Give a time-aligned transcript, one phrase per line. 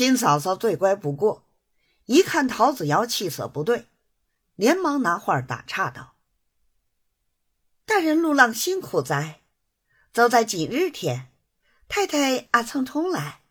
[0.00, 1.44] 新嫂嫂最乖不过，
[2.06, 3.86] 一看陶子瑶气色不对，
[4.54, 6.14] 连忙拿话打岔道
[7.84, 9.42] ：“大人路浪辛苦哉，
[10.10, 11.30] 走在几日天，
[11.86, 13.42] 太太阿曾通来，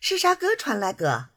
[0.00, 1.30] 是啥个传来个？”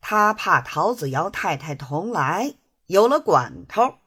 [0.00, 2.54] 他怕陶子瑶太太同来
[2.86, 3.98] 有了管头，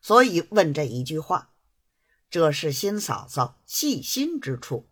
[0.00, 1.50] 所以问这一句话，
[2.30, 4.88] 这是新嫂嫂细心之处。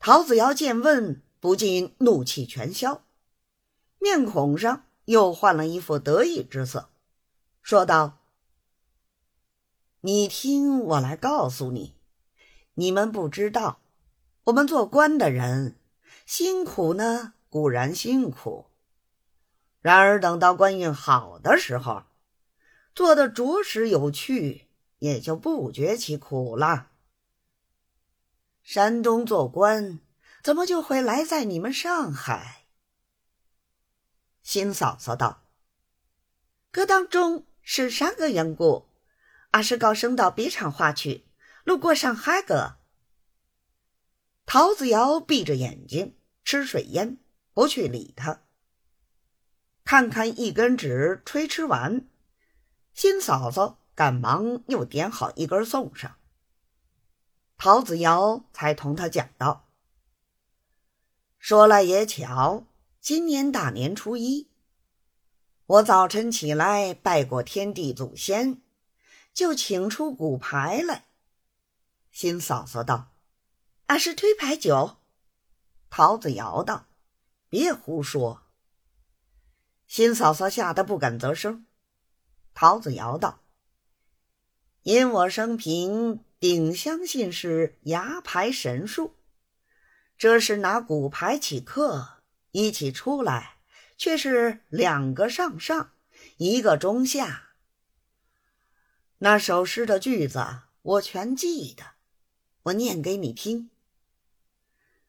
[0.00, 1.22] 陶子瑶见问。
[1.42, 3.02] 不禁怒气全消，
[3.98, 6.90] 面孔上又换了一副得意之色，
[7.60, 8.20] 说道
[10.02, 11.96] ：“你听我来告诉你，
[12.74, 13.80] 你们不知道，
[14.44, 15.76] 我们做官的人
[16.24, 18.66] 辛苦呢，固然辛苦，
[19.80, 22.04] 然而等到官运好的时候，
[22.94, 24.68] 做的着实有趣，
[25.00, 26.90] 也就不觉其苦了。
[28.62, 29.98] 山东做官。”
[30.42, 32.64] 怎么就会来在你们上海？
[34.42, 35.44] 新嫂嫂道
[36.72, 38.88] ：“歌当中是啥个缘故？
[39.52, 41.24] 阿是高升到别厂话去，
[41.62, 42.78] 路过上海个。”
[44.44, 47.18] 陶子瑶闭着眼睛吃水烟，
[47.54, 48.42] 不去理他。
[49.84, 52.08] 看看一根纸吹吃完，
[52.92, 56.16] 新嫂嫂赶忙又点好一根送上。
[57.56, 59.68] 陶子瑶才同他讲道。
[61.42, 62.68] 说来也巧，
[63.00, 64.46] 今年大年初一，
[65.66, 68.62] 我早晨起来拜过天地祖先，
[69.34, 71.06] 就请出骨牌来。
[72.12, 73.10] 新嫂嫂道
[73.86, 74.98] ：“俺是推牌九。”
[75.90, 76.86] 桃子摇道
[77.50, 78.42] ：“别胡说。”
[79.88, 81.66] 新嫂嫂吓得不敢啧声。
[82.54, 83.40] 桃子摇道
[84.84, 89.16] ：“因我生平顶相信是牙牌神术。”
[90.16, 93.56] 这是拿骨牌起刻，一起出来，
[93.96, 95.92] 却是两个上上，
[96.36, 97.54] 一个中下。
[99.18, 100.44] 那首诗的句子
[100.82, 101.84] 我全记得，
[102.64, 103.70] 我念给你听。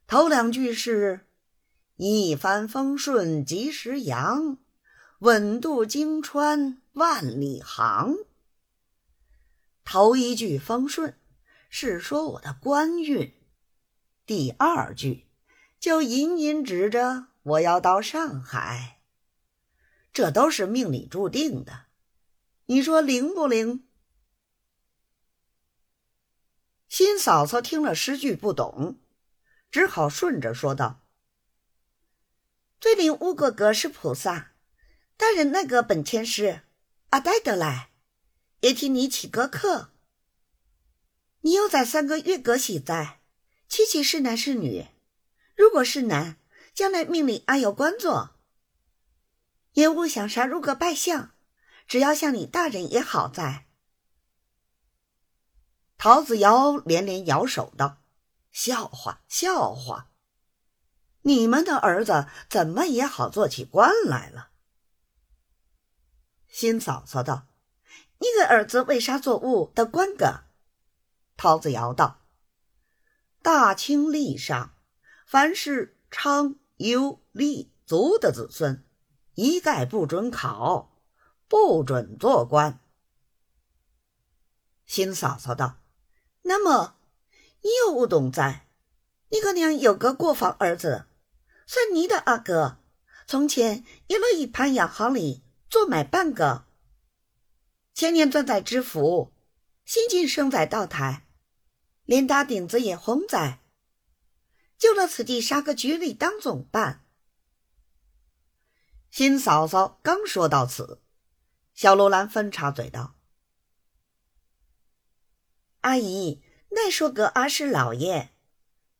[0.05, 1.27] 头两句是
[1.97, 4.57] “一帆风顺及时扬，
[5.19, 8.15] 稳渡荆川万里航”。
[9.85, 11.17] 头一句风顺，
[11.69, 13.33] 是说我的官运。
[14.25, 15.27] 第二句
[15.79, 19.01] 就隐隐指着我要到上海，
[20.13, 21.87] 这都是命里注定的，
[22.67, 23.85] 你说灵不灵？
[26.87, 28.97] 新嫂嫂听了诗句不懂，
[29.69, 31.01] 只好顺着说道
[32.79, 34.53] ：“最灵五哥哥是菩萨，
[35.17, 36.61] 大人那个本钱是
[37.09, 37.89] 阿呆得来，
[38.61, 39.89] 也替你起个课。
[41.41, 43.19] 你又在三个月格喜在。”
[43.75, 44.85] 七七是男是女？
[45.55, 46.37] 如果是男，
[46.75, 48.35] 将来命里俺有官做。
[49.71, 51.31] 也无想杀入个败相，
[51.87, 53.65] 只要像你大人也好在。
[55.97, 57.97] 陶子瑶连连摇手道
[58.53, 60.11] ：“笑话，笑话！
[61.23, 64.51] 你们的儿子怎么也好做起官来了？”
[66.47, 67.47] 新嫂嫂道
[68.21, 70.43] ：“你个儿子为啥做务的官个？”
[71.35, 72.19] 陶子瑶道。
[73.43, 74.73] 大清历上，
[75.27, 78.85] 凡是昌、优、立、族的子孙，
[79.35, 80.95] 一概不准考，
[81.49, 82.79] 不准做官。
[84.85, 85.81] 新嫂嫂道
[86.43, 86.95] ：“那么
[87.63, 88.65] 你有无懂在？
[89.27, 91.07] 你个娘有个过房儿子，
[91.67, 92.77] 算你的阿哥，
[93.27, 96.63] 从前也落一盘洋行里做买办个，
[97.93, 99.33] 前年钻在知府，
[99.83, 101.22] 新近生在道台。”
[102.05, 103.59] 连打顶子也红在，
[104.77, 107.05] 就了此地杀个局里当总办。
[109.09, 111.01] 新嫂嫂刚说到此，
[111.73, 113.15] 小罗兰分插嘴道
[115.81, 118.31] ：“阿姨，那说个阿是老爷，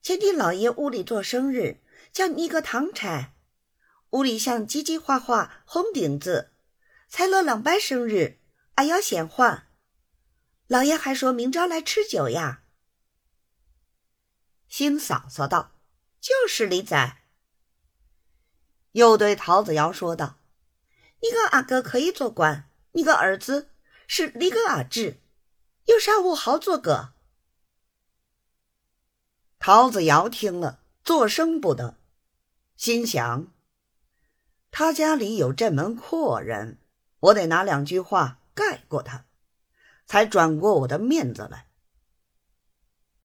[0.01, 1.81] 前天老爷屋里做生日，
[2.13, 3.33] 叫你个堂差，
[4.11, 6.53] 屋里像叽叽哗哗红顶子，
[7.09, 8.39] 才了两拜生日，
[8.75, 9.67] 俺要先还。
[10.67, 12.61] 老爷还说明朝来吃酒呀。”
[14.75, 15.69] 新嫂嫂道
[16.19, 17.17] ：“就是李仔。”
[18.93, 20.39] 又对陶子瑶说道
[21.21, 23.69] ：“你个阿哥可以做官，你个儿子
[24.07, 25.19] 是李个阿侄，
[25.85, 27.13] 有啥不好做个？”
[29.59, 31.99] 陶子瑶听了，作声不得，
[32.75, 33.53] 心想
[34.71, 36.79] ：“他家里有这门阔人，
[37.19, 39.25] 我得拿两句话盖过他，
[40.07, 41.67] 才转过我的面子来。”